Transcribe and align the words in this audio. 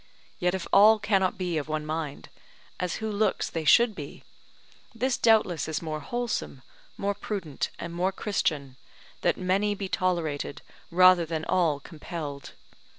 Yet 0.39 0.55
if 0.55 0.65
all 0.73 0.97
cannot 0.97 1.37
be 1.37 1.59
of 1.59 1.67
one 1.67 1.85
mind 1.85 2.29
as 2.79 2.95
who 2.95 3.11
looks 3.11 3.51
they 3.51 3.65
should 3.65 3.93
be? 3.93 4.23
this 4.95 5.15
doubtless 5.15 5.67
is 5.67 5.79
more 5.79 5.99
wholesome, 5.99 6.63
more 6.97 7.13
prudent, 7.13 7.69
and 7.77 7.93
more 7.93 8.11
Christian, 8.11 8.77
that 9.21 9.37
many 9.37 9.75
be 9.75 9.87
tolerated, 9.87 10.63
rather 10.89 11.27
than 11.27 11.45
all 11.45 11.79
compelled. 11.79 12.53